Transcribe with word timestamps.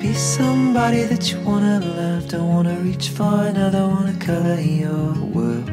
Be 0.00 0.14
somebody 0.14 1.04
that 1.04 1.30
you 1.30 1.38
love. 1.44 2.28
Don't 2.28 2.66
reach 2.82 3.10
your 3.18 3.28
world. 5.32 5.70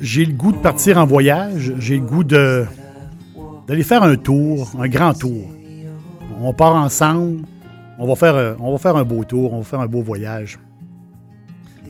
J'ai 0.00 0.24
le 0.24 0.32
goût 0.32 0.52
de 0.52 0.58
partir 0.58 0.98
en 0.98 1.06
voyage. 1.06 1.74
J'ai 1.78 1.98
le 1.98 2.06
goût 2.06 2.24
d'aller 2.24 3.82
faire 3.82 4.02
un 4.02 4.16
tour, 4.16 4.70
un 4.78 4.88
grand 4.88 5.14
tour. 5.14 5.48
On 6.40 6.52
part 6.52 6.76
ensemble. 6.76 7.42
On 7.98 8.06
va, 8.06 8.14
faire, 8.14 8.34
euh, 8.34 8.54
on 8.60 8.72
va 8.72 8.78
faire 8.78 8.96
un 8.96 9.04
beau 9.04 9.24
tour, 9.24 9.54
on 9.54 9.58
va 9.58 9.64
faire 9.64 9.80
un 9.80 9.86
beau 9.86 10.02
voyage. 10.02 10.58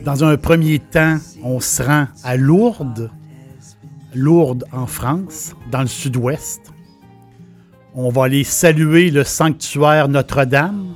Dans 0.05 0.23
un 0.23 0.37
premier 0.37 0.79
temps, 0.79 1.17
on 1.43 1.59
se 1.59 1.83
rend 1.83 2.07
à 2.23 2.37
Lourdes, 2.37 3.11
Lourdes 4.15 4.63
en 4.71 4.87
France, 4.87 5.53
dans 5.69 5.81
le 5.81 5.87
sud-ouest. 5.87 6.71
On 7.99 8.09
va 8.09 8.25
aller 8.25 8.43
saluer 8.43 9.09
le 9.09 9.23
sanctuaire 9.23 10.07
Notre-Dame. 10.07 10.93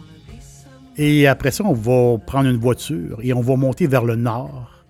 Et 0.97 1.25
après 1.25 1.49
ça, 1.49 1.63
on 1.63 1.73
va 1.73 2.19
prendre 2.19 2.47
une 2.47 2.59
voiture 2.59 3.17
et 3.23 3.33
on 3.33 3.41
va 3.41 3.55
monter 3.55 3.87
vers 3.87 4.05
le 4.05 4.15
nord. 4.15 4.85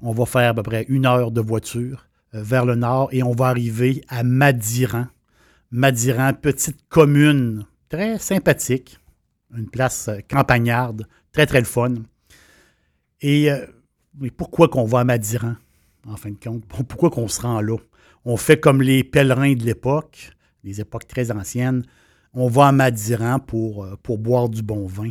On 0.00 0.12
va 0.12 0.24
faire 0.24 0.50
à 0.50 0.54
peu 0.54 0.62
près 0.62 0.86
une 0.88 1.04
heure 1.04 1.32
de 1.32 1.40
voiture 1.40 2.06
euh, 2.32 2.44
vers 2.44 2.64
le 2.64 2.76
nord 2.76 3.08
et 3.10 3.24
on 3.24 3.32
va 3.32 3.46
arriver 3.46 4.04
à 4.06 4.22
Madiran. 4.22 5.08
Madiran, 5.72 6.32
petite 6.32 6.88
commune 6.88 7.66
très 7.88 8.20
sympathique, 8.20 9.00
une 9.52 9.68
place 9.68 10.06
euh, 10.06 10.18
campagnarde, 10.30 11.08
très 11.32 11.46
très 11.46 11.58
le 11.58 11.66
fun. 11.66 11.94
Et 13.20 13.50
euh, 13.50 13.66
mais 14.20 14.30
pourquoi 14.30 14.68
qu'on 14.68 14.84
va 14.84 15.00
à 15.00 15.04
Madiran, 15.04 15.56
en 16.06 16.14
fin 16.14 16.30
de 16.30 16.36
compte? 16.36 16.62
Pourquoi 16.86 17.10
qu'on 17.10 17.26
se 17.26 17.40
rend 17.40 17.60
là? 17.60 17.78
On 18.24 18.36
fait 18.36 18.60
comme 18.60 18.80
les 18.80 19.02
pèlerins 19.02 19.54
de 19.54 19.64
l'époque, 19.64 20.30
des 20.64 20.80
époques 20.80 21.06
très 21.06 21.30
anciennes. 21.30 21.82
On 22.34 22.48
va 22.48 22.68
à 22.68 22.72
Madiran 22.72 23.38
pour, 23.38 23.84
euh, 23.84 23.96
boire 24.16 24.48
du 24.48 24.62
bon 24.62 24.86
vin, 24.86 25.10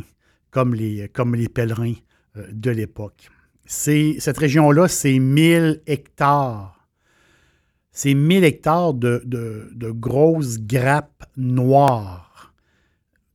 comme 0.50 0.74
les, 0.74 1.08
pèlerins 1.48 1.94
de 2.52 2.70
l'époque. 2.70 3.30
Cette 3.68 4.38
région-là, 4.38 4.88
c'est 4.88 5.18
1000 5.18 5.82
hectares. 5.86 6.88
C'est 7.92 8.14
1000 8.14 8.44
hectares 8.44 8.94
de, 8.94 9.90
grosses 9.90 10.58
grappes 10.58 11.24
noires 11.36 12.54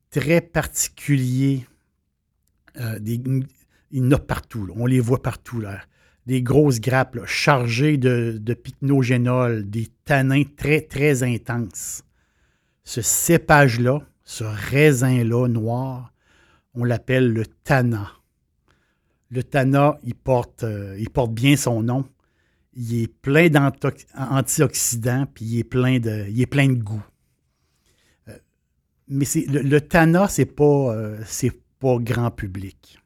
très 0.10 0.42
particuliers. 0.42 1.68
Euh, 2.80 2.98
il 3.06 3.46
y 3.92 4.02
en 4.02 4.12
a 4.12 4.18
partout. 4.18 4.68
On 4.76 4.86
les 4.86 5.00
voit 5.00 5.22
partout. 5.22 5.60
Là. 5.60 5.82
Des 6.26 6.42
grosses 6.42 6.80
grappes 6.80 7.26
chargées 7.26 7.98
de, 7.98 8.38
de 8.40 8.54
pycnogénol, 8.54 9.70
des 9.70 9.88
tanins 10.06 10.44
très, 10.58 10.82
très 10.82 11.24
intenses. 11.24 12.04
Ce 12.84 13.02
cépage-là, 13.02 14.02
ce 14.24 14.44
raisin-là 14.44 15.48
noir, 15.48 16.14
on 16.74 16.86
l'appelle 16.86 17.32
le 17.32 17.46
tana. 17.46 18.12
Le 19.30 19.44
tana, 19.44 20.00
il 20.04 20.16
porte, 20.16 20.64
euh, 20.64 20.98
bien 21.30 21.56
son 21.56 21.84
nom. 21.84 22.06
Il 22.76 23.04
est 23.04 23.08
plein 23.08 23.50
d'antioxydants, 23.50 25.28
puis 25.34 25.46
il 25.46 25.60
est 25.60 25.64
plein 25.64 26.00
de, 26.00 26.28
il 26.30 26.84
goût 26.84 27.04
mais 29.08 29.26
c'est, 29.26 29.46
le, 29.46 29.62
le 29.62 29.82
Tana, 29.82 30.28
c'est 30.28 30.46
pas, 30.46 30.96
euh, 30.96 31.24
pas 31.80 31.98
grand 32.00 32.32
public. 32.32 33.00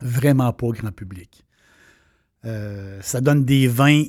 Vraiment 0.00 0.52
pas 0.52 0.68
grand 0.68 0.92
public. 0.92 1.45
Euh, 2.46 2.98
ça 3.02 3.20
donne 3.20 3.44
des 3.44 3.66
vins 3.66 4.04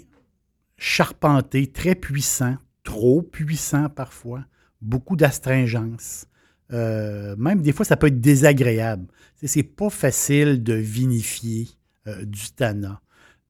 charpentés, 0.78 1.68
très 1.68 1.96
puissants, 1.96 2.58
trop 2.84 3.22
puissants 3.22 3.90
parfois, 3.90 4.46
beaucoup 4.82 5.16
d'astringence. 5.16 6.28
Euh, 6.72 7.36
même 7.38 7.62
des 7.62 7.72
fois, 7.72 7.86
ça 7.86 7.98
peut 7.98 8.08
être 8.08 8.22
désagréable. 8.22 9.08
C'est, 9.44 9.64
pas 9.64 9.90
facile 9.90 10.64
de 10.64 10.74
vinifier 10.74 11.68
euh, 12.08 12.26
du 12.26 12.52
Tana. 12.56 13.02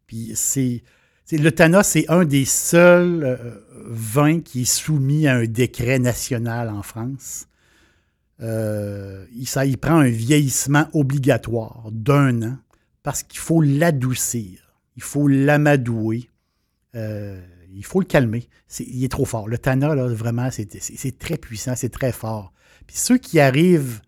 Puis 0.06 0.32
c'est, 0.36 0.84
le 1.32 1.52
Tana, 1.52 1.84
c'est 1.84 2.10
un 2.10 2.26
des 2.26 2.46
seuls 2.46 3.38
vins 3.86 4.40
qui 4.40 4.62
est 4.62 4.66
soumis 4.66 5.28
à 5.28 5.36
un 5.36 5.46
décret 5.46 6.00
national 6.00 6.70
en 6.70 6.84
France. 6.84 7.48
Euh, 8.42 9.26
ça, 9.46 9.66
il 9.66 9.78
prend 9.78 9.98
un 9.98 10.10
vieillissement 10.10 10.88
obligatoire 10.94 11.90
d'un 11.92 12.42
an 12.44 12.58
parce 13.04 13.24
qu'il 13.24 13.40
faut 13.40 13.62
l'adoucir, 13.62 14.67
il 14.98 15.04
faut 15.04 15.28
l'amadouer, 15.30 16.30
euh, 16.96 17.40
il 17.74 17.86
faut 17.86 18.00
le 18.02 18.06
calmer. 18.06 18.50
C'est- 18.68 18.84
il 18.84 19.04
est 19.06 19.12
trop 19.12 19.26
fort. 19.26 19.48
Le 19.48 19.58
Tana, 19.58 19.96
là, 19.96 20.08
vraiment, 20.08 20.50
c'est 20.52 21.18
très 21.18 21.38
puissant, 21.38 21.76
c'est 21.76 21.90
très 21.90 22.12
fort. 22.12 22.52
Puis 22.86 22.98
ceux 22.98 23.18
qui 23.18 23.40
arrivent 23.40 24.02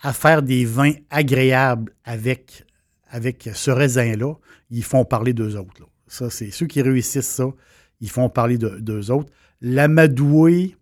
à 0.00 0.12
faire 0.12 0.42
des 0.42 0.64
vins 0.64 0.92
agréables 1.10 1.92
avec, 2.04 2.64
ce 3.12 3.70
raisin-là, 3.70 4.34
ils 4.70 4.84
font 4.84 5.04
parler 5.04 5.32
d'eux 5.34 5.56
autres. 5.56 5.86
Ça, 6.06 6.30
c'est 6.30 6.50
ceux 6.50 6.66
qui 6.66 6.80
réussissent 6.80 7.26
ça, 7.26 7.48
ils 8.00 8.08
font 8.10 8.28
parler 8.30 8.56
de- 8.58 8.78
d'eux 8.78 9.10
autres. 9.10 9.30
L'amadouer 9.60 10.76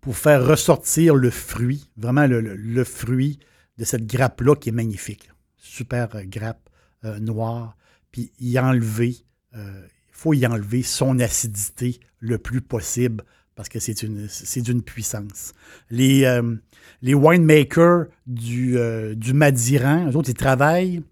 pour 0.00 0.16
faire 0.16 0.44
ressortir 0.46 1.14
le 1.14 1.30
fruit, 1.30 1.88
vraiment 1.96 2.26
le, 2.26 2.84
fruit 2.84 3.38
de 3.78 3.84
cette 3.84 4.06
grappe-là 4.06 4.56
qui 4.56 4.70
est 4.70 4.72
magnifique. 4.72 5.30
Super 5.56 6.08
grappe 6.26 6.68
euh, 7.04 7.18
noire. 7.18 7.76
Puis 8.16 8.32
y 8.40 8.58
enlever, 8.58 9.14
euh, 9.54 9.82
il 10.08 10.14
faut 10.14 10.32
y 10.32 10.46
enlever 10.46 10.82
son 10.82 11.18
acidité 11.18 12.00
le 12.18 12.38
plus 12.38 12.62
possible 12.62 13.22
parce 13.54 13.68
que 13.68 13.78
c'est 13.78 14.02
une- 14.02 14.26
d'une 14.62 14.80
puissance. 14.80 15.52
Les, 15.90 16.24
euh, 16.24 16.56
les 17.02 17.12
winemakers 17.12 18.06
du, 18.26 18.78
euh, 18.78 19.14
du 19.14 19.34
Madiran, 19.34 20.08
eux 20.10 20.16
autres, 20.16 20.30
ils 20.30 20.34
travaillent 20.34 21.02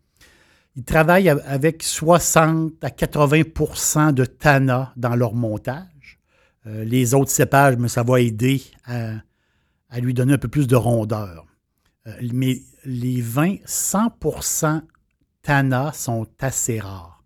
ils 0.77 0.85
travaillent 0.85 1.29
avec 1.29 1.83
60 1.83 2.83
à 2.83 2.89
80% 2.89 4.13
de 4.15 4.25
Tana 4.25 4.95
dans 4.97 5.15
leur 5.15 5.35
montage. 5.35 6.19
Euh, 6.67 6.85
les 6.85 7.13
autres 7.13 7.31
cépages, 7.31 7.77
mais 7.77 7.89
ça 7.89 8.03
va 8.03 8.19
aider 8.23 8.63
à, 8.87 9.21
lui 10.01 10.15
donner 10.15 10.33
un 10.33 10.39
peu 10.39 10.49
plus 10.49 10.67
de 10.67 10.75
rondeur. 10.75 11.45
Euh, 12.07 12.13
mais 12.33 12.63
les 12.87 13.21
vins 13.21 13.57
100 13.67 14.09
Tana 15.45 15.93
sont 15.93 16.27
assez 16.41 16.81
rares. 16.81 17.23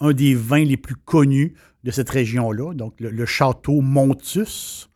Un 0.00 0.12
des 0.12 0.34
vins 0.34 0.64
les 0.64 0.76
plus 0.76 0.94
connus 0.94 1.54
de 1.84 1.90
cette 1.90 2.08
région-là, 2.08 2.72
donc 2.74 2.94
le, 3.00 3.26
château 3.26 3.80
Montus, 3.80 4.88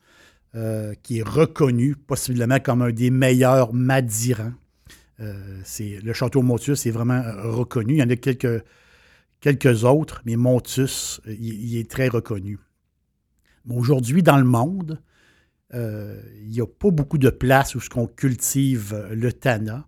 euh, 0.55 0.95
qui 1.03 1.19
est 1.19 1.23
reconnu 1.29 1.97
possiblement 1.97 2.61
comme 2.61 2.83
un 2.83 2.93
des 2.93 3.11
meilleurs 3.11 3.75
Madirans. 3.75 4.53
Euh, 5.19 5.63
le 5.81 6.13
château 6.13 6.43
Montus 6.43 6.87
est 6.87 6.91
vraiment 6.91 7.21
euh, 7.21 7.51
reconnu. 7.51 7.95
Il 7.95 7.99
y 7.99 8.03
en 8.03 8.11
a 8.11 8.17
quelques, 8.17 9.85
autres, 9.85 10.23
mais 10.25 10.37
Montus, 10.37 11.21
il, 11.27 11.77
est 11.77 11.91
très 11.91 12.09
reconnu. 12.09 12.59
Aujourd'hui, 13.69 14.23
dans 14.23 14.39
le 14.39 14.45
monde, 14.45 15.01
il 15.73 16.49
n'y 16.49 16.61
a 16.61 16.67
pas 16.67 16.91
beaucoup 16.91 17.19
de 17.19 17.31
places 17.31 17.75
où 17.75 17.81
ce 17.81 17.89
qu'on 17.89 18.07
cultive 18.07 19.09
le 19.13 19.33
Tana. 19.33 19.87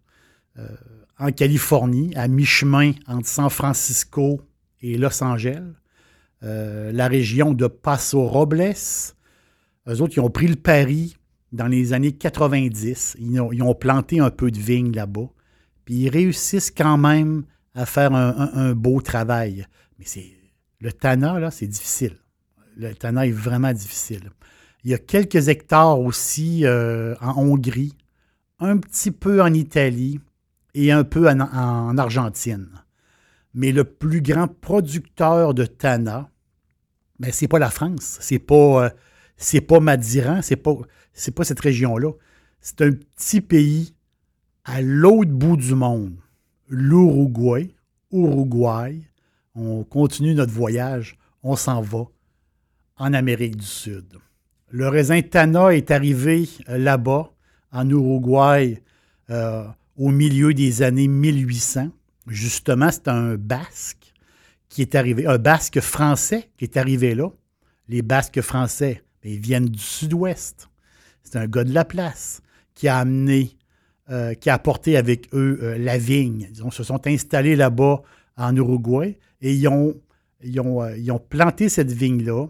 En 1.22 1.30
Californie, 1.30 2.12
à 2.16 2.26
mi-chemin 2.26 2.94
entre 3.06 3.28
San 3.28 3.48
Francisco 3.48 4.40
et 4.80 4.98
Los 4.98 5.22
Angeles, 5.22 5.62
euh, 6.42 6.90
la 6.90 7.06
région 7.06 7.54
de 7.54 7.68
Paso 7.68 8.26
Robles, 8.26 8.72
eux 9.86 10.00
autres, 10.00 10.14
ils 10.16 10.20
ont 10.20 10.30
pris 10.30 10.48
le 10.48 10.56
pari 10.56 11.16
dans 11.52 11.68
les 11.68 11.92
années 11.92 12.10
90. 12.10 13.18
Ils 13.20 13.40
ont, 13.40 13.74
planté 13.76 14.18
un 14.18 14.30
peu 14.30 14.50
de 14.50 14.58
vignes 14.58 14.90
là-bas. 14.90 15.28
Puis 15.84 15.94
ils 15.94 16.08
réussissent 16.08 16.72
quand 16.72 16.98
même 16.98 17.44
à 17.76 17.86
faire 17.86 18.12
un 18.12 18.72
beau 18.72 19.00
travail. 19.00 19.64
Mais 20.00 20.04
c'est 20.04 20.26
Le 20.80 20.92
Tana, 20.92 21.38
là, 21.38 21.52
c'est 21.52 21.68
difficile. 21.68 22.16
Le 22.76 22.96
Tana 22.96 23.28
est 23.28 23.30
vraiment 23.30 23.72
difficile. 23.72 24.30
Il 24.82 24.90
y 24.90 24.94
a 24.94 24.98
quelques 24.98 25.46
hectares 25.46 26.00
aussi 26.00 26.66
euh, 26.66 27.14
en 27.20 27.40
Hongrie, 27.40 27.94
un 28.58 28.78
petit 28.78 29.12
peu 29.12 29.40
en 29.40 29.54
Italie 29.54 30.18
et 30.74 30.92
un 30.92 31.04
peu 31.04 31.28
en, 31.28 31.98
Argentine. 31.98 32.68
Mais 33.54 33.72
le 33.72 33.84
plus 33.84 34.22
grand 34.22 34.48
producteur 34.48 35.54
de 35.54 35.66
Tana, 35.66 36.30
mais 37.18 37.28
ben, 37.28 37.32
c'est 37.32 37.48
pas 37.48 37.58
la 37.58 37.70
France, 37.70 38.18
c'est 38.20 38.38
pas, 38.38 38.86
euh, 38.86 39.60
pas 39.60 39.80
Madiran, 39.80 40.40
c'est 40.42 40.56
pas, 40.56 40.74
pas 41.34 41.44
cette 41.44 41.60
région-là. 41.60 42.12
C'est 42.60 42.80
un 42.80 42.92
petit 42.92 43.40
pays 43.40 43.94
à 44.64 44.80
l'autre 44.80 45.30
bout 45.30 45.56
du 45.56 45.74
monde, 45.74 46.16
l'Uruguay, 46.68 47.74
Uruguay. 48.12 49.02
On 49.54 49.84
continue 49.84 50.34
notre 50.34 50.52
voyage, 50.52 51.18
on 51.42 51.56
s'en 51.56 51.82
va 51.82 52.04
en 52.96 53.12
Amérique 53.12 53.56
du 53.56 53.66
Sud. 53.66 54.06
Le 54.70 54.88
raisin 54.88 55.20
Tana 55.20 55.74
est 55.74 55.90
arrivé 55.90 56.48
euh, 56.68 56.78
là-bas, 56.78 57.30
en 57.72 57.88
Uruguay, 57.88 58.82
euh, 59.30 59.64
au 59.96 60.10
milieu 60.10 60.54
des 60.54 60.82
années 60.82 61.08
1800. 61.08 61.88
Justement, 62.26 62.90
c'est 62.90 63.08
un 63.08 63.34
Basque 63.36 64.12
qui 64.68 64.82
est 64.82 64.94
arrivé, 64.94 65.26
un 65.26 65.38
Basque 65.38 65.80
français 65.80 66.50
qui 66.56 66.64
est 66.64 66.76
arrivé 66.76 67.14
là. 67.14 67.28
Les 67.88 68.02
Basques 68.02 68.40
français, 68.40 69.02
ben, 69.22 69.32
ils 69.32 69.40
viennent 69.40 69.68
du 69.68 69.82
sud-ouest. 69.82 70.68
C'est 71.22 71.36
un 71.36 71.46
gars 71.46 71.64
de 71.64 71.72
la 71.74 71.84
place 71.84 72.42
qui 72.74 72.88
a 72.88 72.98
amené, 72.98 73.56
euh, 74.10 74.34
qui 74.34 74.50
a 74.50 74.54
apporté 74.54 74.96
avec 74.96 75.28
eux 75.34 75.76
la 75.78 75.98
vigne. 75.98 76.48
Ils 76.52 76.72
se 76.72 76.84
sont 76.84 77.06
installés 77.06 77.56
là-bas 77.56 78.02
en 78.36 78.56
Uruguay 78.56 79.18
et 79.40 79.52
ils 79.52 79.68
ont, 79.68 79.94
ils 80.42 80.60
ont 80.60 81.18
planté 81.18 81.68
cette 81.68 81.92
vigne-là 81.92 82.46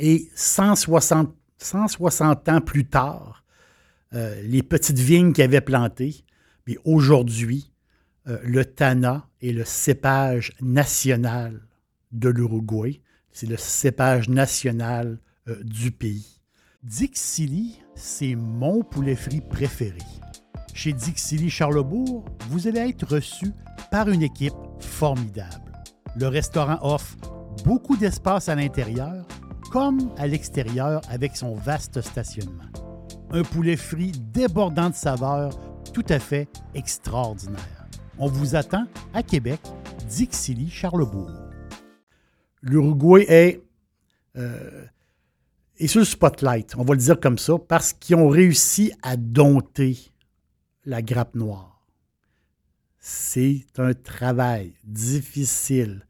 et 0.00 0.30
160, 0.34 1.34
160 1.58 2.48
ans 2.48 2.60
plus 2.62 2.86
tard, 2.86 3.44
euh, 4.14 4.40
les 4.42 4.62
petites 4.62 4.98
vignes 4.98 5.32
qu'ils 5.34 5.44
avaient 5.44 5.60
plantées, 5.60 6.24
mais 6.66 6.76
aujourd'hui, 6.84 7.72
euh, 8.28 8.38
le 8.44 8.64
Tana 8.64 9.28
est 9.42 9.52
le 9.52 9.64
cépage 9.64 10.52
national 10.60 11.60
de 12.12 12.28
l'Uruguay. 12.28 13.00
C'est 13.32 13.48
le 13.48 13.56
cépage 13.56 14.28
national 14.28 15.18
euh, 15.48 15.56
du 15.62 15.90
pays. 15.90 16.40
Dixili, 16.82 17.78
c'est 17.94 18.34
mon 18.34 18.82
poulet 18.82 19.16
frit 19.16 19.42
préféré. 19.42 19.98
Chez 20.72 20.92
Dixili 20.92 21.50
Charlebourg, 21.50 22.24
vous 22.48 22.66
allez 22.66 22.80
être 22.80 23.06
reçu 23.14 23.52
par 23.90 24.08
une 24.08 24.22
équipe 24.22 24.54
formidable. 24.78 25.72
Le 26.16 26.26
restaurant 26.28 26.78
offre 26.82 27.16
beaucoup 27.64 27.96
d'espace 27.96 28.48
à 28.48 28.54
l'intérieur 28.54 29.26
comme 29.70 30.10
à 30.16 30.26
l'extérieur 30.26 31.00
avec 31.08 31.36
son 31.36 31.54
vaste 31.54 32.00
stationnement. 32.00 32.64
Un 33.30 33.42
poulet 33.42 33.76
frit 33.76 34.12
débordant 34.12 34.90
de 34.90 34.94
saveurs, 34.94 35.56
tout 35.92 36.04
à 36.08 36.18
fait 36.18 36.48
extraordinaire. 36.74 37.88
On 38.18 38.28
vous 38.28 38.54
attend 38.54 38.86
à 39.14 39.22
Québec, 39.22 39.60
Dixilly, 40.08 40.68
Charlebourg. 40.68 41.30
L'Uruguay 42.62 43.24
est, 43.28 43.62
euh, 44.36 44.84
est 45.78 45.86
sur 45.86 46.00
le 46.00 46.04
spotlight, 46.04 46.74
on 46.76 46.84
va 46.84 46.94
le 46.94 47.00
dire 47.00 47.18
comme 47.18 47.38
ça, 47.38 47.54
parce 47.58 47.92
qu'ils 47.92 48.16
ont 48.16 48.28
réussi 48.28 48.92
à 49.02 49.16
dompter 49.16 49.98
la 50.84 51.02
grappe 51.02 51.34
noire. 51.34 51.82
C'est 52.98 53.64
un 53.78 53.94
travail 53.94 54.74
difficile. 54.84 56.06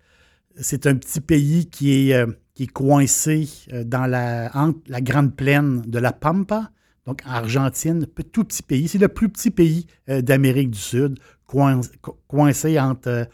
C'est 0.56 0.86
un 0.86 0.96
petit 0.96 1.20
pays 1.20 1.70
qui 1.70 2.10
est, 2.10 2.14
euh, 2.14 2.26
qui 2.54 2.64
est 2.64 2.72
coincé 2.72 3.48
euh, 3.72 3.84
dans 3.84 4.06
la, 4.06 4.50
la 4.86 5.00
grande 5.00 5.36
plaine 5.36 5.82
de 5.82 5.98
la 5.98 6.12
Pampa, 6.12 6.70
donc 7.10 7.22
en 7.26 7.30
Argentine, 7.30 8.06
tout 8.06 8.44
petit 8.44 8.62
pays. 8.62 8.86
C'est 8.86 8.98
le 8.98 9.08
plus 9.08 9.28
petit 9.28 9.50
pays 9.50 9.88
euh, 10.08 10.22
d'Amérique 10.22 10.70
du 10.70 10.78
Sud, 10.78 11.18
coincé 11.44 12.78
entre, 12.78 13.08
euh, 13.08 13.24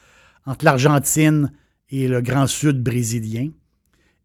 entre 0.46 0.64
l'Argentine 0.64 1.52
et 1.90 2.08
le 2.08 2.22
Grand 2.22 2.46
Sud 2.46 2.82
brésilien. 2.82 3.50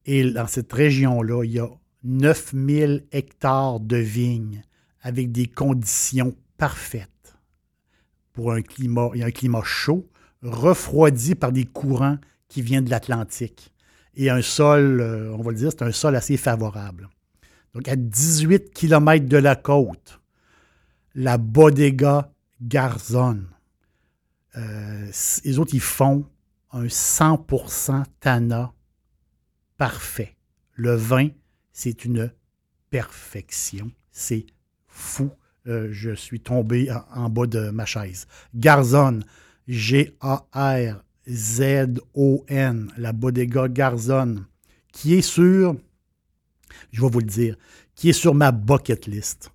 Et 0.06 0.32
dans 0.32 0.48
cette 0.48 0.72
région-là, 0.72 1.44
il 1.44 1.52
y 1.52 1.60
a 1.60 1.68
9000 2.06 3.06
hectares 3.12 3.82
de 3.82 3.98
vignes 3.98 4.64
avec 5.02 5.34
des 5.34 5.48
conditions 5.48 6.34
parfaites 6.58 7.36
pour 8.32 8.54
un 8.54 8.62
climat. 8.62 9.10
Il 9.16 9.20
y 9.20 9.24
a 9.24 9.26
un 9.26 9.32
climat 9.32 9.64
chaud, 9.64 10.10
refroidi 10.42 11.36
par 11.36 11.52
des 11.52 11.66
courants 11.66 12.20
qui 12.48 12.62
viennent 12.62 12.86
de 12.86 12.90
l'Atlantique 12.90 13.74
et 14.16 14.30
un 14.30 14.42
sol, 14.42 15.02
euh, 15.02 15.36
on 15.38 15.42
va 15.42 15.52
le 15.52 15.58
dire, 15.58 15.72
c'est 15.72 15.84
un 15.84 15.92
sol 15.92 16.16
assez 16.16 16.38
favorable. 16.38 17.10
Donc, 17.74 17.88
à 17.88 17.96
18 17.96 18.74
km 18.74 19.28
de 19.28 19.38
la 19.38 19.56
côte, 19.56 20.22
la 21.16 21.38
Bodega 21.38 22.32
Garzon. 22.62 23.44
Euh, 24.58 25.12
les 25.46 25.60
autres, 25.60 25.74
ils 25.74 25.80
font 25.82 26.26
un 26.72 26.86
100% 26.86 28.04
Tana 28.20 28.74
parfait. 29.78 30.36
Le 30.74 30.96
vin, 30.96 31.30
c'est 31.72 32.06
une 32.06 32.32
perfection. 32.90 33.92
C'est 34.12 34.46
fou. 34.88 35.32
Euh, 35.68 35.90
je 35.92 36.12
suis 36.12 36.42
tombé 36.42 36.92
en, 36.92 37.04
en, 37.14 37.30
bas 37.30 37.46
de 37.46 37.70
ma 37.70 37.86
chaise. 37.86 38.28
Garzon, 38.54 39.22
G-A-R 39.68 41.04
Z-O-N, 41.28 42.92
la 42.98 43.14
Bodega 43.14 43.68
Garzon, 43.68 44.44
qui 44.92 45.16
est 45.16 45.22
sur, 45.22 45.76
je 46.92 47.02
vais 47.02 47.10
vous 47.10 47.20
le 47.20 47.26
dire, 47.26 47.56
qui 47.96 48.10
est 48.10 48.14
sur 48.14 48.34
ma 48.34 48.52
bucket 48.52 49.08
list. 49.08 49.52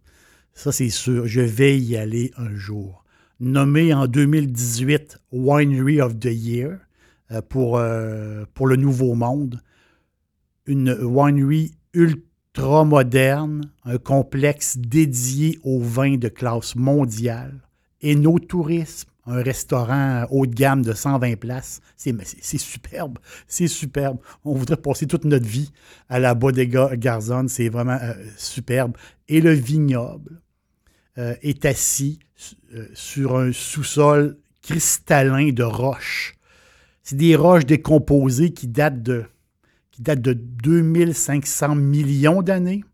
Ça, 0.54 0.72
c'est 0.72 0.88
sûr, 0.88 1.26
je 1.26 1.40
vais 1.40 1.78
y 1.78 1.96
aller 1.96 2.32
un 2.36 2.54
jour. 2.54 3.04
Nommé 3.40 3.92
en 3.92 4.06
2018 4.06 5.18
Winery 5.32 6.00
of 6.00 6.18
the 6.18 6.30
Year 6.32 6.78
euh, 7.30 7.42
pour, 7.42 7.76
euh, 7.76 8.44
pour 8.54 8.66
le 8.66 8.76
Nouveau 8.76 9.14
Monde, 9.14 9.60
une 10.64 10.92
winery 10.92 11.74
ultra 11.92 12.84
moderne, 12.84 13.70
un 13.84 13.98
complexe 13.98 14.78
dédié 14.78 15.58
aux 15.62 15.80
vins 15.80 16.16
de 16.16 16.28
classe 16.28 16.74
mondiale, 16.76 17.60
et 18.00 18.14
nos 18.14 18.38
tourismes 18.38 19.10
un 19.26 19.42
restaurant 19.42 20.26
haut 20.30 20.46
de 20.46 20.54
gamme 20.54 20.82
de 20.82 20.92
120 20.92 21.36
places. 21.36 21.80
C'est 21.96 22.58
superbe. 22.58 23.18
C'est 23.48 23.68
superbe. 23.68 24.18
On 24.44 24.54
voudrait 24.54 24.76
passer 24.76 25.06
toute 25.06 25.24
notre 25.24 25.46
vie 25.46 25.72
à 26.08 26.18
la 26.18 26.34
Bodega 26.34 26.96
Garzon. 26.96 27.46
C'est 27.48 27.68
vraiment 27.68 27.98
euh, 28.00 28.14
superbe. 28.36 28.96
Et 29.28 29.40
le 29.40 29.52
vignoble 29.52 30.40
euh, 31.18 31.34
est 31.42 31.64
assis 31.64 32.20
euh, 32.74 32.86
sur 32.94 33.36
un 33.36 33.52
sous-sol 33.52 34.38
cristallin 34.62 35.50
de 35.50 35.64
roches. 35.64 36.36
C'est 37.02 37.16
des 37.16 37.36
roches 37.36 37.66
décomposées 37.66 38.52
qui 38.52 38.68
datent 38.68 39.02
de, 39.02 39.24
qui 39.90 40.02
datent 40.02 40.20
de 40.20 40.34
2500 40.34 41.74
millions 41.74 42.42
d'années. 42.42 42.84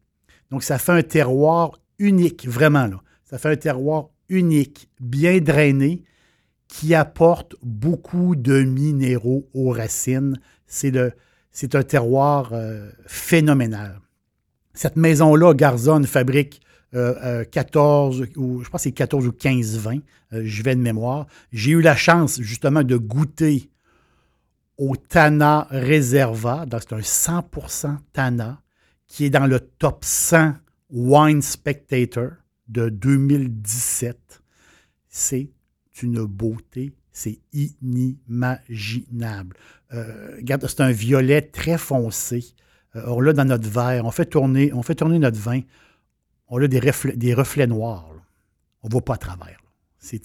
Donc, 0.51 0.63
ça 0.63 0.79
fait 0.79 0.93
un 0.93 1.03
terroir 1.03 1.79
unique, 1.99 2.47
vraiment. 2.47 2.87
Là. 2.87 3.03
Ça 3.25 3.39
fait 3.39 3.51
un 3.51 3.57
terroir 3.57 4.11
unique, 4.29 4.89
bien 5.01 5.39
drainé, 5.39 6.03
qui 6.73 6.95
apporte 6.95 7.55
beaucoup 7.63 8.35
de 8.35 8.63
minéraux 8.63 9.47
aux 9.53 9.73
racines. 9.73 10.41
C'est 10.67 10.97
un 11.75 11.83
terroir 11.83 12.53
euh, 12.55 12.91
phénoménal. 13.07 14.01
Cette 14.73 14.97
maison-là, 14.97 15.53
Garzone, 15.53 16.07
fabrique 16.07 16.63
14, 16.93 18.23
euh, 18.23 18.25
euh, 18.25 18.41
ou 18.41 18.65
je 18.65 18.71
pense 18.71 18.83
c'est 18.83 18.93
14 18.93 19.27
ou 19.27 19.33
15 19.33 19.77
vins, 19.77 20.01
je 20.33 20.63
vais 20.63 20.75
de 20.75 20.81
mémoire. 20.81 21.27
J'ai 21.53 21.73
eu 21.73 21.83
la 21.83 21.95
chance 21.95 22.41
justement 22.41 22.83
de 22.83 22.97
goûter 22.97 23.71
au 24.79 24.97
Tana 24.97 25.69
Reserva, 25.71 26.65
donc 26.65 26.81
c'est 26.89 26.95
un 26.95 27.41
100% 27.43 27.99
Tana, 28.15 28.63
qui 29.07 29.27
est 29.27 29.31
dans 29.31 29.47
le 29.47 29.61
top 29.61 30.07
100 30.07 30.55
Wine 30.91 31.43
Spectator 31.43 32.31
de 32.69 32.89
2017. 32.89 34.43
C'est 35.11 35.51
une 36.01 36.25
beauté, 36.25 36.93
c'est 37.13 37.39
inimaginable. 37.53 39.57
Euh, 39.93 40.37
regarde, 40.37 40.67
c'est 40.67 40.81
un 40.81 40.93
violet 40.93 41.43
très 41.43 41.77
foncé. 41.77 42.55
Euh, 42.97 43.03
on 43.07 43.23
dans 43.33 43.45
notre 43.45 43.69
verre, 43.69 44.07
on 44.07 44.11
fait 44.11 44.27
tourner, 44.27 44.73
on 44.73 44.83
fait 44.83 44.95
tourner 44.95 45.19
notre 45.19 45.39
vin, 45.39 45.61
on 46.49 46.63
a 46.63 46.67
des 46.67 47.35
reflets, 47.35 47.67
noirs. 47.67 48.09
On 48.83 48.89
ne 48.89 48.93
voit 48.93 49.05
pas 49.05 49.15
à 49.15 49.19
travers. 49.19 49.59
C'est, 49.99 50.21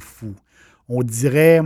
fou. 0.00 0.34
On 0.88 1.02
dirait, 1.02 1.60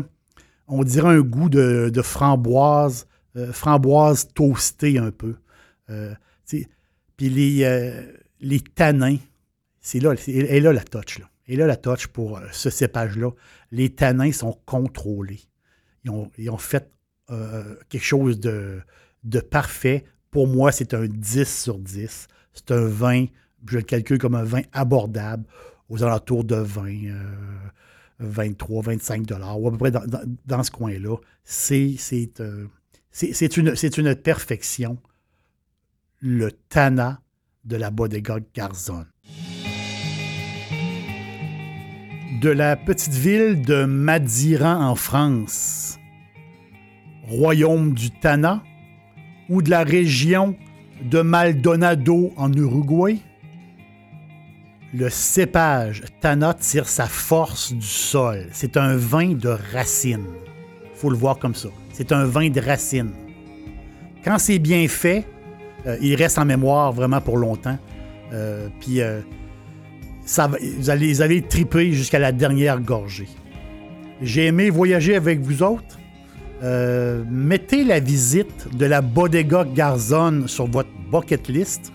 un 0.68 1.20
goût 1.20 1.48
de, 1.48 2.02
framboise, 2.02 3.06
euh, 3.36 3.52
framboise 3.52 4.28
toastée 4.34 4.98
un 4.98 5.10
peu. 5.10 5.36
Puis 7.16 7.30
les, 7.30 8.04
les 8.40 8.60
tanins, 8.60 9.16
c'est 9.80 10.00
là, 10.00 10.12
est 10.12 10.60
là 10.60 10.72
la 10.72 10.84
touch. 10.84 11.18
Là. 11.18 11.28
Et 11.48 11.56
là, 11.56 11.66
la 11.66 11.76
touch 11.76 12.06
pour 12.08 12.38
euh, 12.38 12.46
ce 12.52 12.70
cépage-là, 12.70 13.30
les 13.72 13.90
tanins 13.90 14.32
sont 14.32 14.58
contrôlés. 14.66 15.40
Ils 16.04 16.50
ont, 16.50 16.58
fait 16.58 16.90
euh, 17.30 17.74
quelque 17.88 18.04
chose 18.04 18.38
de, 18.38 18.82
parfait. 19.50 20.04
Pour 20.30 20.46
moi, 20.46 20.72
c'est 20.72 20.94
un 20.94 21.06
10 21.06 21.62
sur 21.62 21.78
10. 21.78 22.28
C'est 22.52 22.70
un 22.70 22.86
vin, 22.86 23.26
je 23.66 23.78
le 23.78 23.82
calcule 23.82 24.18
comme 24.18 24.34
un 24.34 24.44
vin 24.44 24.62
abordable, 24.72 25.44
aux 25.88 26.02
alentours 26.02 26.44
de 26.44 26.56
20, 26.56 27.12
23, 28.20 28.82
25 28.82 29.26
dollars, 29.26 29.60
ou 29.60 29.68
à 29.68 29.70
peu 29.70 29.78
près 29.78 29.90
dans, 29.90 30.62
ce 30.62 30.70
coin-là. 30.70 31.16
C'est 31.44 31.96
euh, 32.40 32.66
c'est 33.10 33.56
une, 33.56 33.74
une 33.98 34.14
perfection. 34.14 34.98
Le 36.20 36.50
Tana 36.50 37.20
de 37.64 37.76
la 37.76 37.90
Bodega 37.90 38.38
Garzon. 38.54 39.06
De 42.40 42.50
la 42.50 42.76
petite 42.76 43.14
ville 43.14 43.62
de 43.62 43.84
Madiran 43.84 44.80
en 44.80 44.94
France, 44.94 45.98
royaume 47.26 47.94
du 47.94 48.10
Tana, 48.12 48.62
ou 49.48 49.60
de 49.60 49.70
la 49.70 49.82
région 49.82 50.54
de 51.02 51.20
Maldonado 51.20 52.32
en 52.36 52.52
Uruguay, 52.52 53.18
le 54.94 55.10
cépage 55.10 56.04
Tana 56.20 56.54
tire 56.54 56.88
sa 56.88 57.06
force 57.06 57.72
du 57.72 57.86
sol. 57.86 58.46
C'est 58.52 58.76
un 58.76 58.96
vin 58.96 59.32
de 59.32 59.56
racine. 59.72 60.26
faut 60.94 61.10
le 61.10 61.16
voir 61.16 61.40
comme 61.40 61.56
ça. 61.56 61.70
C'est 61.92 62.12
un 62.12 62.24
vin 62.24 62.50
de 62.50 62.60
racine. 62.60 63.10
Quand 64.24 64.38
c'est 64.38 64.60
bien 64.60 64.86
fait, 64.86 65.26
euh, 65.86 65.96
il 66.00 66.14
reste 66.14 66.38
en 66.38 66.44
mémoire 66.44 66.92
vraiment 66.92 67.20
pour 67.20 67.36
longtemps. 67.36 67.78
Euh, 68.32 68.68
puis 68.78 69.00
euh, 69.00 69.22
vous, 70.28 70.90
allez, 70.90 71.12
vous 71.12 71.48
triper 71.48 71.92
jusqu'à 71.92 72.18
la 72.18 72.32
dernière 72.32 72.80
gorgée. 72.80 73.28
J'ai 74.20 74.46
aimé 74.46 74.70
voyager 74.70 75.14
avec 75.16 75.40
vous 75.40 75.62
autres. 75.62 75.98
mettez 77.30 77.84
la 77.84 78.00
visite 78.00 78.68
de 78.76 78.86
la 78.86 79.00
Bodega 79.00 79.64
Garzon 79.64 80.46
sur 80.46 80.66
votre 80.66 80.90
bucket 81.10 81.48
list. 81.48 81.92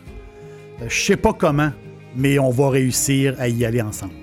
Je 0.87 1.05
sais 1.05 1.17
pas 1.17 1.33
comment, 1.33 1.71
mais 2.15 2.39
on 2.39 2.49
va 2.49 2.69
réussir 2.69 3.35
à 3.39 3.47
y 3.47 3.65
aller 3.65 3.81
ensemble. 3.81 4.22